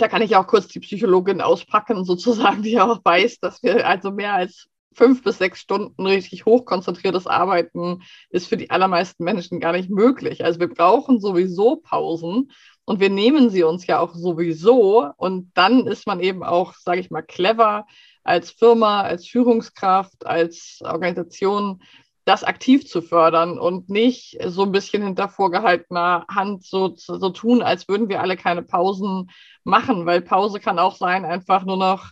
[0.00, 4.10] da kann ich auch kurz die Psychologin auspacken, sozusagen, die auch weiß, dass wir also
[4.10, 9.72] mehr als fünf bis sechs Stunden richtig hochkonzentriertes Arbeiten ist für die allermeisten Menschen gar
[9.72, 10.44] nicht möglich.
[10.44, 12.50] Also wir brauchen sowieso Pausen
[12.84, 15.08] und wir nehmen sie uns ja auch sowieso.
[15.16, 17.86] Und dann ist man eben auch, sage ich mal, clever
[18.24, 21.82] als Firma, als Führungskraft, als Organisation,
[22.24, 27.62] das aktiv zu fördern und nicht so ein bisschen hinter vorgehaltener Hand so, so tun,
[27.62, 29.30] als würden wir alle keine Pausen
[29.64, 32.10] machen, weil Pause kann auch sein, einfach nur noch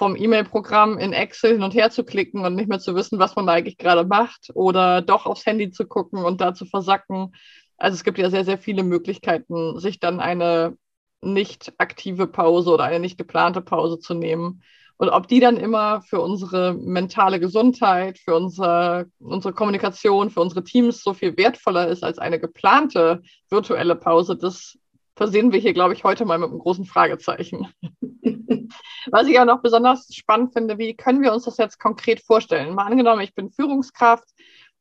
[0.00, 3.36] vom E-Mail-Programm in Excel hin und her zu klicken und nicht mehr zu wissen, was
[3.36, 7.34] man da eigentlich gerade macht oder doch aufs Handy zu gucken und da zu versacken.
[7.76, 10.76] Also es gibt ja sehr, sehr viele Möglichkeiten, sich dann eine
[11.20, 14.62] nicht aktive Pause oder eine nicht geplante Pause zu nehmen.
[14.96, 20.62] Und ob die dann immer für unsere mentale Gesundheit, für unsere, unsere Kommunikation, für unsere
[20.62, 24.78] Teams so viel wertvoller ist als eine geplante virtuelle Pause, das
[25.20, 27.68] versehen wir hier, glaube ich, heute mal mit einem großen Fragezeichen.
[29.10, 32.74] Was ich auch noch besonders spannend finde, wie können wir uns das jetzt konkret vorstellen?
[32.74, 34.24] Mal angenommen, ich bin Führungskraft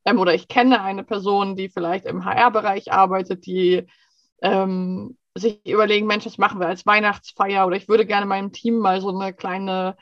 [0.06, 3.86] ähm, oder ich kenne eine Person, die vielleicht im HR-Bereich arbeitet, die
[4.41, 7.67] ähm, sich überlegen, Mensch, was machen wir als Weihnachtsfeier?
[7.67, 9.97] Oder ich würde gerne meinem Team mal so eine kleine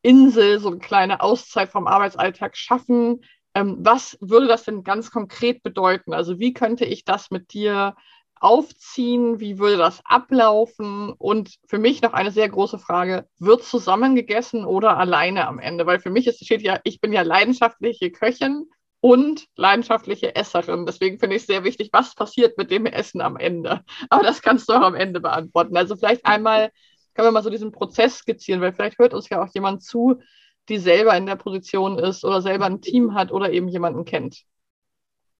[0.00, 3.24] Insel, so eine kleine Auszeit vom Arbeitsalltag schaffen.
[3.54, 6.14] Ähm, was würde das denn ganz konkret bedeuten?
[6.14, 7.96] Also wie könnte ich das mit dir
[8.40, 9.38] aufziehen?
[9.38, 11.12] Wie würde das ablaufen?
[11.12, 15.86] Und für mich noch eine sehr große Frage, wird zusammen gegessen oder alleine am Ende?
[15.86, 18.66] Weil für mich ist, steht ja, ich bin ja leidenschaftliche Köchin
[19.00, 20.86] und leidenschaftliche Esserin.
[20.86, 23.82] Deswegen finde ich es sehr wichtig, was passiert mit dem Essen am Ende.
[24.08, 25.76] Aber das kannst du auch am Ende beantworten.
[25.76, 26.70] Also vielleicht einmal
[27.14, 30.20] können wir mal so diesen Prozess skizzieren, weil vielleicht hört uns ja auch jemand zu,
[30.68, 34.44] die selber in der Position ist oder selber ein Team hat oder eben jemanden kennt.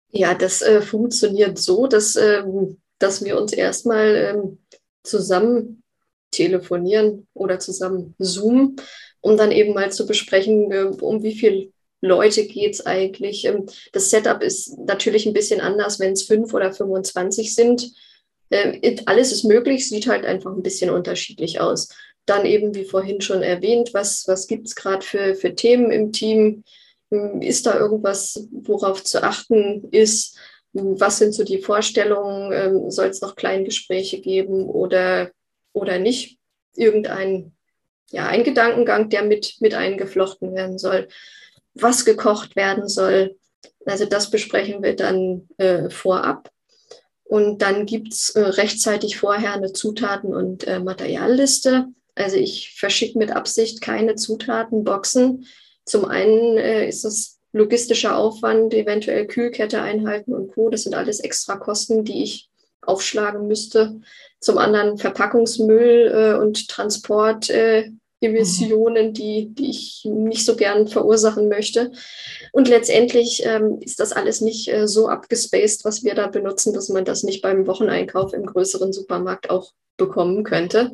[0.09, 4.59] Ja, das äh, funktioniert so, dass ähm, dass wir uns erstmal ähm,
[5.03, 5.83] zusammen
[6.31, 8.77] telefonieren oder zusammen zoomen,
[9.21, 13.45] um dann eben mal zu besprechen, äh, um wie viel Leute geht es eigentlich.
[13.45, 17.93] Ähm, das Setup ist natürlich ein bisschen anders, wenn es fünf oder 25 sind.
[18.51, 21.89] Äh, alles ist möglich, sieht halt einfach ein bisschen unterschiedlich aus.
[22.27, 26.13] Dann eben, wie vorhin schon erwähnt, was, was gibt es gerade für, für Themen im
[26.13, 26.65] Team?
[27.11, 30.39] Hm, ist da irgendwas, worauf zu achten ist?
[30.73, 32.53] Was sind so die Vorstellungen?
[32.53, 35.31] Ähm, Soll es noch Kleingespräche geben oder,
[35.73, 36.39] oder nicht?
[36.77, 37.53] Irgendein
[38.11, 41.09] ja, ein Gedankengang, der mit, mit eingeflochten werden soll,
[41.75, 43.37] was gekocht werden soll.
[43.87, 46.51] Also das besprechen wir dann äh, vorab.
[47.25, 51.87] Und dann gibt es äh, rechtzeitig vorher eine Zutaten- und äh, Materialliste.
[52.17, 55.47] Also ich verschicke mit Absicht keine Zutatenboxen.
[55.85, 60.71] Zum einen äh, ist es logistischer Aufwand, eventuell Kühlkette einhalten und Co.
[60.71, 62.49] Das sind alles extra Kosten, die ich
[62.83, 64.01] aufschlagen müsste.
[64.41, 69.15] Zum anderen Verpackungsmüll äh, und Transport äh, Emissionen, mhm.
[69.15, 71.93] die, die ich nicht so gern verursachen möchte.
[72.53, 76.89] Und letztendlich ähm, ist das alles nicht äh, so abgespaced, was wir da benutzen, dass
[76.91, 80.93] man das nicht beim Wocheneinkauf im größeren Supermarkt auch bekommen könnte.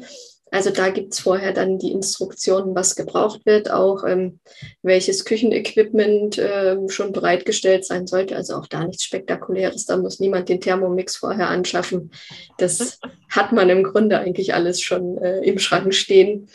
[0.52, 4.38] Also da gibt es vorher dann die Instruktionen, was gebraucht wird, auch ähm,
[4.80, 8.36] welches Küchenequipment äh, schon bereitgestellt sein sollte.
[8.36, 9.86] Also auch da nichts Spektakuläres.
[9.86, 12.12] Da muss niemand den Thermomix vorher anschaffen.
[12.58, 16.48] Das hat man im Grunde eigentlich alles schon äh, im Schrank stehen.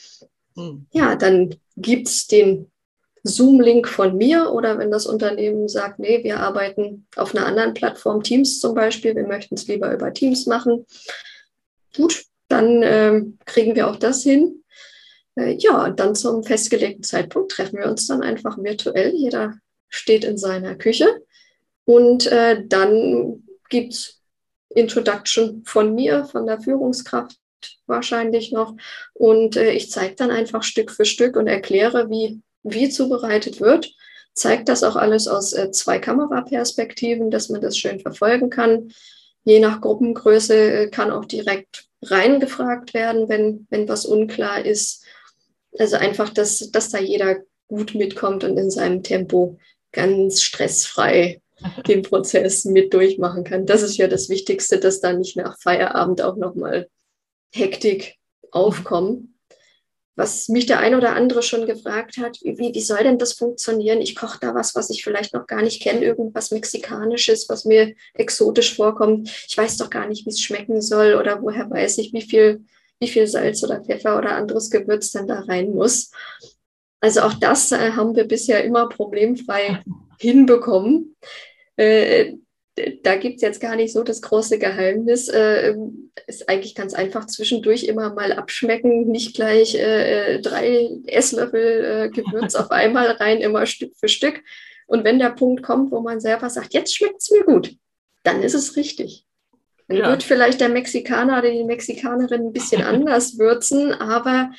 [0.55, 0.85] Hm.
[0.91, 2.71] Ja, dann gibt es den
[3.23, 8.23] Zoom-Link von mir oder wenn das Unternehmen sagt, nee, wir arbeiten auf einer anderen Plattform,
[8.23, 10.85] Teams zum Beispiel, wir möchten es lieber über Teams machen.
[11.95, 12.23] Gut,
[12.61, 14.63] dann äh, kriegen wir auch das hin.
[15.35, 19.13] Äh, ja, dann zum festgelegten Zeitpunkt treffen wir uns dann einfach virtuell.
[19.15, 19.55] Jeder
[19.89, 21.23] steht in seiner Küche
[21.85, 24.21] und äh, dann gibt es
[24.69, 27.37] Introduction von mir, von der Führungskraft
[27.87, 28.75] wahrscheinlich noch.
[29.13, 33.91] Und äh, ich zeige dann einfach Stück für Stück und erkläre, wie, wie zubereitet wird.
[34.33, 38.93] Zeigt das auch alles aus äh, zwei Kameraperspektiven, dass man das schön verfolgen kann.
[39.43, 45.05] Je nach Gruppengröße äh, kann auch direkt reingefragt werden, wenn, wenn was unklar ist.
[45.77, 47.37] Also einfach, dass, dass da jeder
[47.67, 49.57] gut mitkommt und in seinem Tempo
[49.91, 51.41] ganz stressfrei
[51.87, 53.65] den Prozess mit durchmachen kann.
[53.65, 56.89] Das ist ja das Wichtigste, dass da nicht nach Feierabend auch nochmal
[57.53, 58.15] Hektik
[58.51, 59.30] aufkommen.
[60.15, 64.01] Was mich der ein oder andere schon gefragt hat, wie, wie soll denn das funktionieren?
[64.01, 67.93] Ich koche da was, was ich vielleicht noch gar nicht kenne, irgendwas Mexikanisches, was mir
[68.13, 69.29] exotisch vorkommt.
[69.47, 72.65] Ich weiß doch gar nicht, wie es schmecken soll oder woher weiß ich, wie viel,
[72.99, 76.11] wie viel Salz oder Pfeffer oder anderes Gewürz dann da rein muss.
[76.99, 79.81] Also auch das äh, haben wir bisher immer problemfrei
[80.19, 81.15] hinbekommen.
[81.77, 82.33] Äh,
[83.03, 85.27] da gibt es jetzt gar nicht so das große Geheimnis.
[85.27, 85.75] Äh,
[86.27, 92.09] ist eigentlich ganz einfach zwischendurch immer mal abschmecken, nicht gleich äh, äh drei Esslöffel äh,
[92.09, 94.41] Gewürz auf einmal rein, immer Stück für Stück.
[94.87, 97.75] Und wenn der Punkt kommt, wo man selber sagt, jetzt schmeckt es mir gut,
[98.23, 99.25] dann ist es richtig.
[99.87, 100.09] Dann ja.
[100.09, 104.51] wird vielleicht der Mexikaner oder die Mexikanerin ein bisschen anders würzen, aber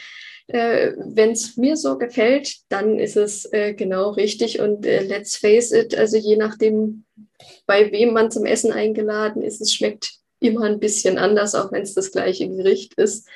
[0.52, 4.60] äh, wenn es mir so gefällt, dann ist es äh, genau richtig.
[4.60, 7.04] Und äh, let's face it, also je nachdem,
[7.66, 11.82] bei wem man zum Essen eingeladen ist, es schmeckt immer ein bisschen anders, auch wenn
[11.82, 13.28] es das gleiche Gericht ist.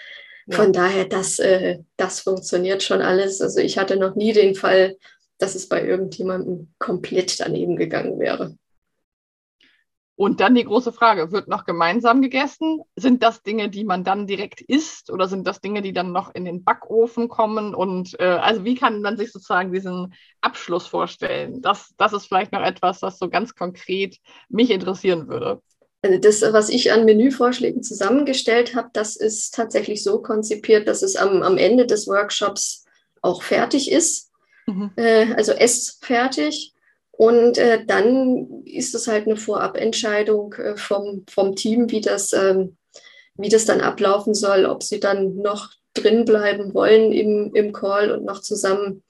[0.47, 0.57] Ja.
[0.57, 3.41] Von daher, das, äh, das funktioniert schon alles.
[3.41, 4.97] Also ich hatte noch nie den Fall,
[5.39, 8.57] dass es bei irgendjemandem komplett daneben gegangen wäre.
[10.17, 12.81] Und dann die große Frage, wird noch gemeinsam gegessen?
[12.97, 16.35] Sind das Dinge, die man dann direkt isst oder sind das Dinge, die dann noch
[16.35, 17.75] in den Backofen kommen?
[17.75, 21.61] Und äh, also wie kann man sich sozusagen diesen Abschluss vorstellen?
[21.61, 24.17] Das, das ist vielleicht noch etwas, was so ganz konkret
[24.49, 25.61] mich interessieren würde.
[26.01, 31.17] Also das, was ich an Menüvorschlägen zusammengestellt habe, das ist tatsächlich so konzipiert, dass es
[31.17, 32.87] am, am Ende des Workshops
[33.21, 34.31] auch fertig ist.
[34.67, 34.93] Mhm.
[34.97, 36.73] Äh, also essfertig.
[37.17, 42.77] Und äh, dann ist es halt eine Vorabentscheidung äh, vom, vom Team, wie das, ähm,
[43.37, 48.11] wie das dann ablaufen soll, ob sie dann noch drin bleiben wollen im, im Call
[48.11, 49.03] und noch zusammen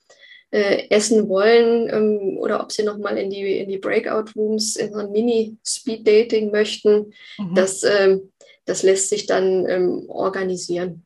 [0.51, 5.01] äh, essen wollen ähm, oder ob sie nochmal in die, in die Breakout-Rooms in so
[5.01, 7.12] ein Mini-Speed-Dating möchten.
[7.38, 7.55] Mhm.
[7.57, 8.33] Das, ähm,
[8.66, 11.06] das lässt sich dann ähm, organisieren.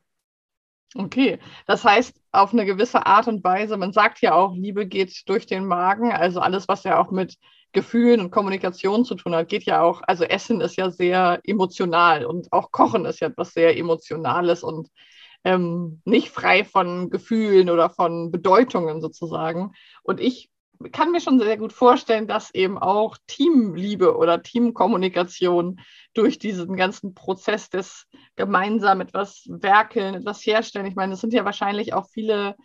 [0.95, 5.27] Okay, das heißt, auf eine gewisse Art und Weise, man sagt ja auch, Liebe geht
[5.29, 7.37] durch den Magen, also alles, was ja auch mit
[7.71, 12.25] Gefühlen und Kommunikation zu tun hat, geht ja auch, also Essen ist ja sehr emotional
[12.25, 14.89] und auch Kochen ist ja etwas sehr Emotionales und
[15.45, 19.71] ähm, nicht frei von Gefühlen oder von Bedeutungen sozusagen.
[20.03, 20.50] Und ich
[20.91, 25.79] kann mir schon sehr gut vorstellen, dass eben auch Teamliebe oder Teamkommunikation
[26.13, 30.85] durch diesen ganzen Prozess des gemeinsam etwas werkeln, etwas herstellen.
[30.85, 32.55] Ich meine, es sind ja wahrscheinlich auch viele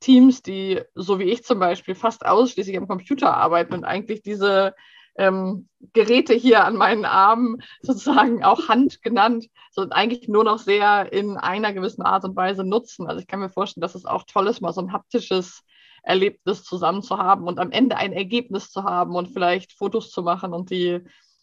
[0.00, 4.74] Teams, die, so wie ich zum Beispiel, fast ausschließlich am Computer arbeiten und eigentlich diese
[5.16, 11.12] ähm, Geräte hier an meinen Armen sozusagen auch Hand genannt, so eigentlich nur noch sehr
[11.12, 13.06] in einer gewissen Art und Weise nutzen.
[13.06, 15.62] Also ich kann mir vorstellen, dass es auch toll ist, mal so ein haptisches
[16.02, 20.22] Erlebnis zusammen zu haben und am Ende ein Ergebnis zu haben und vielleicht Fotos zu
[20.22, 21.00] machen und die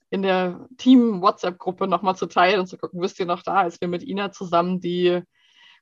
[0.10, 3.88] in der Team-WhatsApp-Gruppe nochmal zu teilen und zu gucken, wisst ihr noch da, als wir
[3.88, 5.22] mit Ina zusammen die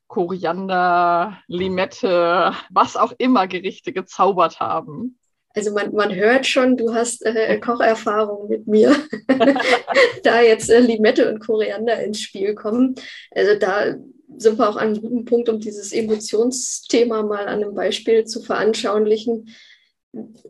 [0.08, 5.18] Koriander, Limette, was auch immer Gerichte gezaubert haben.
[5.54, 8.94] Also man, man hört schon, du hast äh, Kocherfahrung mit mir,
[10.22, 12.94] da jetzt äh, Limette und Koriander ins Spiel kommen.
[13.30, 13.94] Also da
[14.38, 18.42] sind wir auch an einem guten Punkt, um dieses Emotionsthema mal an einem Beispiel zu
[18.42, 19.54] veranschaulichen.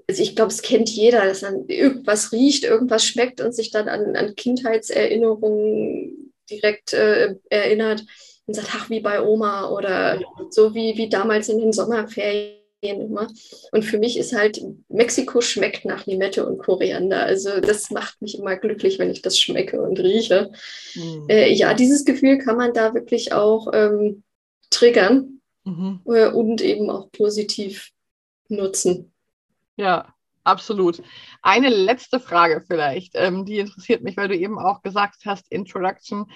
[0.09, 3.89] Also ich glaube, es kennt jeder, dass man irgendwas riecht, irgendwas schmeckt und sich dann
[3.89, 8.05] an, an Kindheitserinnerungen direkt äh, erinnert
[8.47, 10.21] und sagt, ach, wie bei Oma oder
[10.51, 13.29] so wie, wie damals in den Sommerferien immer.
[13.73, 17.23] Und für mich ist halt, Mexiko schmeckt nach Limette und Koriander.
[17.23, 20.53] Also das macht mich immer glücklich, wenn ich das schmecke und rieche.
[20.95, 21.27] Mhm.
[21.29, 24.23] Äh, ja, dieses Gefühl kann man da wirklich auch ähm,
[24.71, 26.01] triggern mhm.
[26.07, 27.91] äh, und eben auch positiv
[28.49, 29.13] nutzen.
[29.77, 31.03] Ja, absolut.
[31.43, 36.27] Eine letzte Frage vielleicht, ähm, die interessiert mich, weil du eben auch gesagt hast, Introduction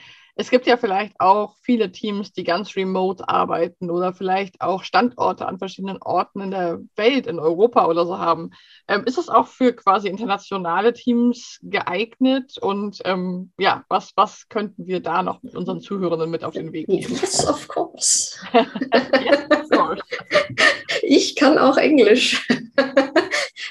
[0.41, 5.47] es gibt ja vielleicht auch viele Teams, die ganz remote arbeiten oder vielleicht auch Standorte
[5.47, 8.51] an verschiedenen Orten in der Welt, in Europa oder so haben.
[8.89, 12.57] Ähm, ist das auch für quasi internationale Teams geeignet?
[12.59, 16.73] Und ähm, ja, was, was könnten wir da noch mit unseren Zuhörenden mit auf den
[16.73, 17.13] Weg geben?
[17.13, 18.39] Yes, of course.
[18.55, 20.03] yes, of course.
[21.03, 22.47] ich kann auch Englisch.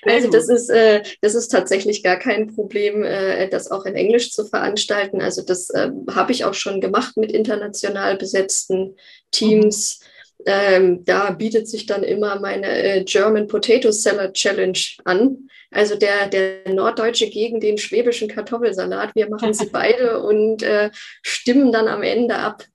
[0.03, 4.31] Also das ist, äh, das ist tatsächlich gar kein Problem, äh, das auch in Englisch
[4.31, 5.21] zu veranstalten.
[5.21, 8.95] Also das äh, habe ich auch schon gemacht mit international besetzten
[9.31, 9.99] Teams.
[10.45, 15.49] Ähm, da bietet sich dann immer meine äh, German Potato Salad Challenge an.
[15.71, 19.13] Also der, der Norddeutsche gegen den schwäbischen Kartoffelsalat.
[19.15, 22.65] Wir machen sie beide und äh, stimmen dann am Ende ab,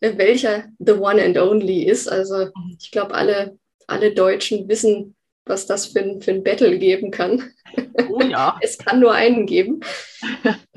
[0.00, 2.10] äh, welcher the one and only ist.
[2.10, 2.76] Also mhm.
[2.80, 3.58] ich glaube, alle,
[3.88, 5.16] alle Deutschen wissen,
[5.48, 7.50] was das für ein, für ein Battle geben kann.
[8.10, 8.58] Oh ja.
[8.62, 9.80] es kann nur einen geben.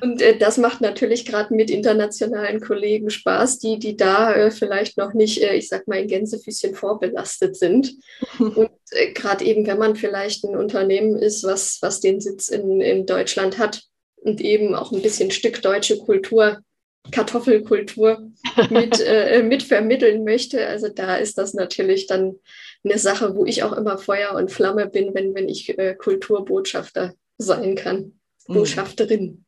[0.02, 4.98] Und äh, das macht natürlich gerade mit internationalen Kollegen Spaß, die, die da äh, vielleicht
[4.98, 7.94] noch nicht, äh, ich sag mal, in Gänsefüßchen vorbelastet sind.
[8.40, 12.82] Und äh, gerade eben, wenn man vielleicht ein Unternehmen ist, was, was den Sitz in,
[12.82, 13.82] in Deutschland hat
[14.24, 16.62] und eben auch ein bisschen Stück deutsche Kultur
[17.10, 18.30] Kartoffelkultur
[18.70, 20.68] mit, äh, mit vermitteln möchte.
[20.68, 22.36] Also da ist das natürlich dann
[22.84, 27.14] eine Sache, wo ich auch immer Feuer und Flamme bin, wenn, wenn ich äh, Kulturbotschafter
[27.38, 28.54] sein kann, mhm.
[28.54, 29.46] Botschafterin.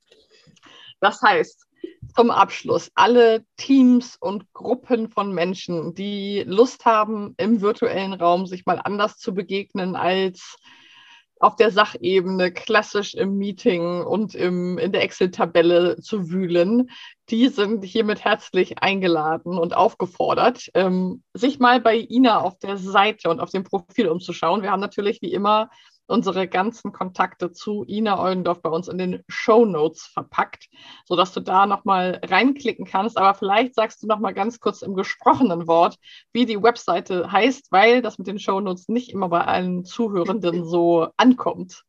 [0.99, 1.65] Das heißt,
[2.15, 8.65] zum Abschluss, alle Teams und Gruppen von Menschen, die Lust haben, im virtuellen Raum sich
[8.65, 10.57] mal anders zu begegnen als
[11.43, 16.89] auf der Sachebene klassisch im Meeting und im, in der Excel-Tabelle zu wühlen,
[17.29, 23.29] die sind hiermit herzlich eingeladen und aufgefordert, ähm, sich mal bei Ina auf der Seite
[23.29, 24.61] und auf dem Profil umzuschauen.
[24.61, 25.69] Wir haben natürlich wie immer
[26.13, 30.69] unsere ganzen Kontakte zu Ina Eulendorf bei uns in den Show Notes verpackt,
[31.05, 33.17] sodass du da nochmal reinklicken kannst.
[33.17, 35.97] Aber vielleicht sagst du nochmal ganz kurz im gesprochenen Wort,
[36.31, 40.65] wie die Webseite heißt, weil das mit den Show Notes nicht immer bei allen Zuhörenden
[40.65, 41.81] so ankommt.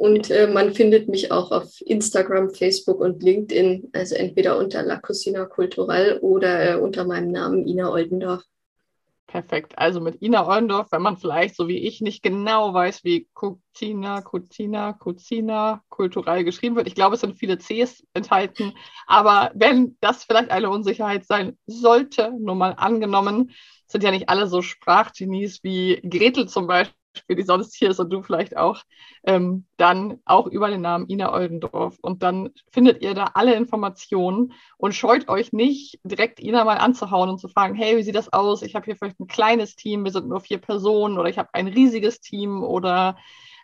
[0.00, 4.96] Und äh, man findet mich auch auf Instagram, Facebook und LinkedIn, also entweder unter La
[4.96, 8.42] Cocina Cultural oder äh, unter meinem Namen Ina Oldendorf.
[9.26, 9.76] Perfekt.
[9.76, 14.22] Also mit Ina Oldendorf, wenn man vielleicht so wie ich nicht genau weiß, wie Cucina,
[14.22, 16.86] Cucina, Cucina kulturell geschrieben wird.
[16.86, 18.72] Ich glaube, es sind viele Cs enthalten.
[19.06, 23.50] Aber wenn das vielleicht eine Unsicherheit sein sollte, nur mal angenommen,
[23.86, 28.10] sind ja nicht alle so Sprachgenies wie Gretel zum Beispiel, die sonst hier ist und
[28.10, 28.82] du vielleicht auch,
[29.24, 31.98] ähm, dann auch über den Namen Ina Oldendorf.
[32.02, 37.30] Und dann findet ihr da alle Informationen und scheut euch nicht, direkt Ina mal anzuhauen
[37.30, 38.62] und zu fragen, hey, wie sieht das aus?
[38.62, 41.50] Ich habe hier vielleicht ein kleines Team, wir sind nur vier Personen oder ich habe
[41.52, 43.16] ein riesiges Team oder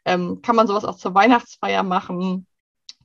[0.04, 2.46] ähm, kann man sowas auch zur Weihnachtsfeier machen?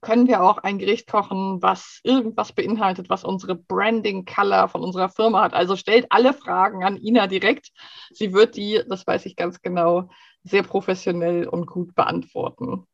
[0.02, 5.10] können wir auch ein Gericht kochen, was irgendwas beinhaltet, was unsere Branding Color von unserer
[5.10, 5.54] Firma hat.
[5.54, 7.70] Also stellt alle Fragen an Ina direkt.
[8.12, 10.10] Sie wird die, das weiß ich ganz genau,
[10.44, 12.86] sehr professionell und gut beantworten.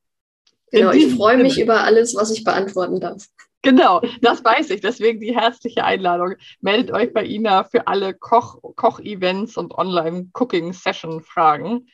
[0.72, 3.28] Genau, ich freue mich über alles, was ich beantworten darf.
[3.62, 4.82] Genau, das weiß ich.
[4.82, 6.36] Deswegen die herzliche Einladung.
[6.62, 11.90] Meldet euch bei Ina für alle Koch, Koch-Events und Online-Cooking-Session-Fragen.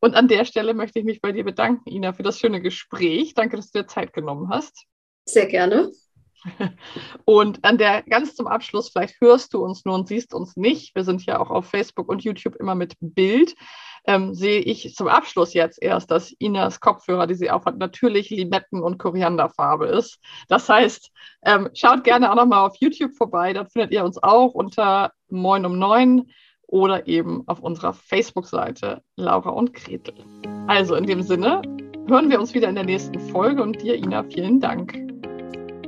[0.00, 3.34] Und an der Stelle möchte ich mich bei dir bedanken, Ina, für das schöne Gespräch.
[3.34, 4.84] Danke, dass du dir Zeit genommen hast.
[5.26, 5.90] Sehr gerne.
[7.24, 10.94] Und an der ganz zum Abschluss, vielleicht hörst du uns nur und siehst uns nicht.
[10.94, 13.54] Wir sind ja auch auf Facebook und YouTube immer mit Bild.
[14.06, 18.82] Ähm, sehe ich zum Abschluss jetzt erst, dass Inas Kopfhörer, die sie aufhat, natürlich Limetten-
[18.82, 20.18] und Korianderfarbe ist.
[20.48, 21.10] Das heißt,
[21.44, 23.52] ähm, schaut gerne auch nochmal auf YouTube vorbei.
[23.52, 26.30] Da findet ihr uns auch unter Moin um neun
[26.66, 30.14] oder eben auf unserer Facebook-Seite Laura und Gretel.
[30.68, 31.62] Also in dem Sinne
[32.06, 35.07] hören wir uns wieder in der nächsten Folge und dir, Ina, vielen Dank.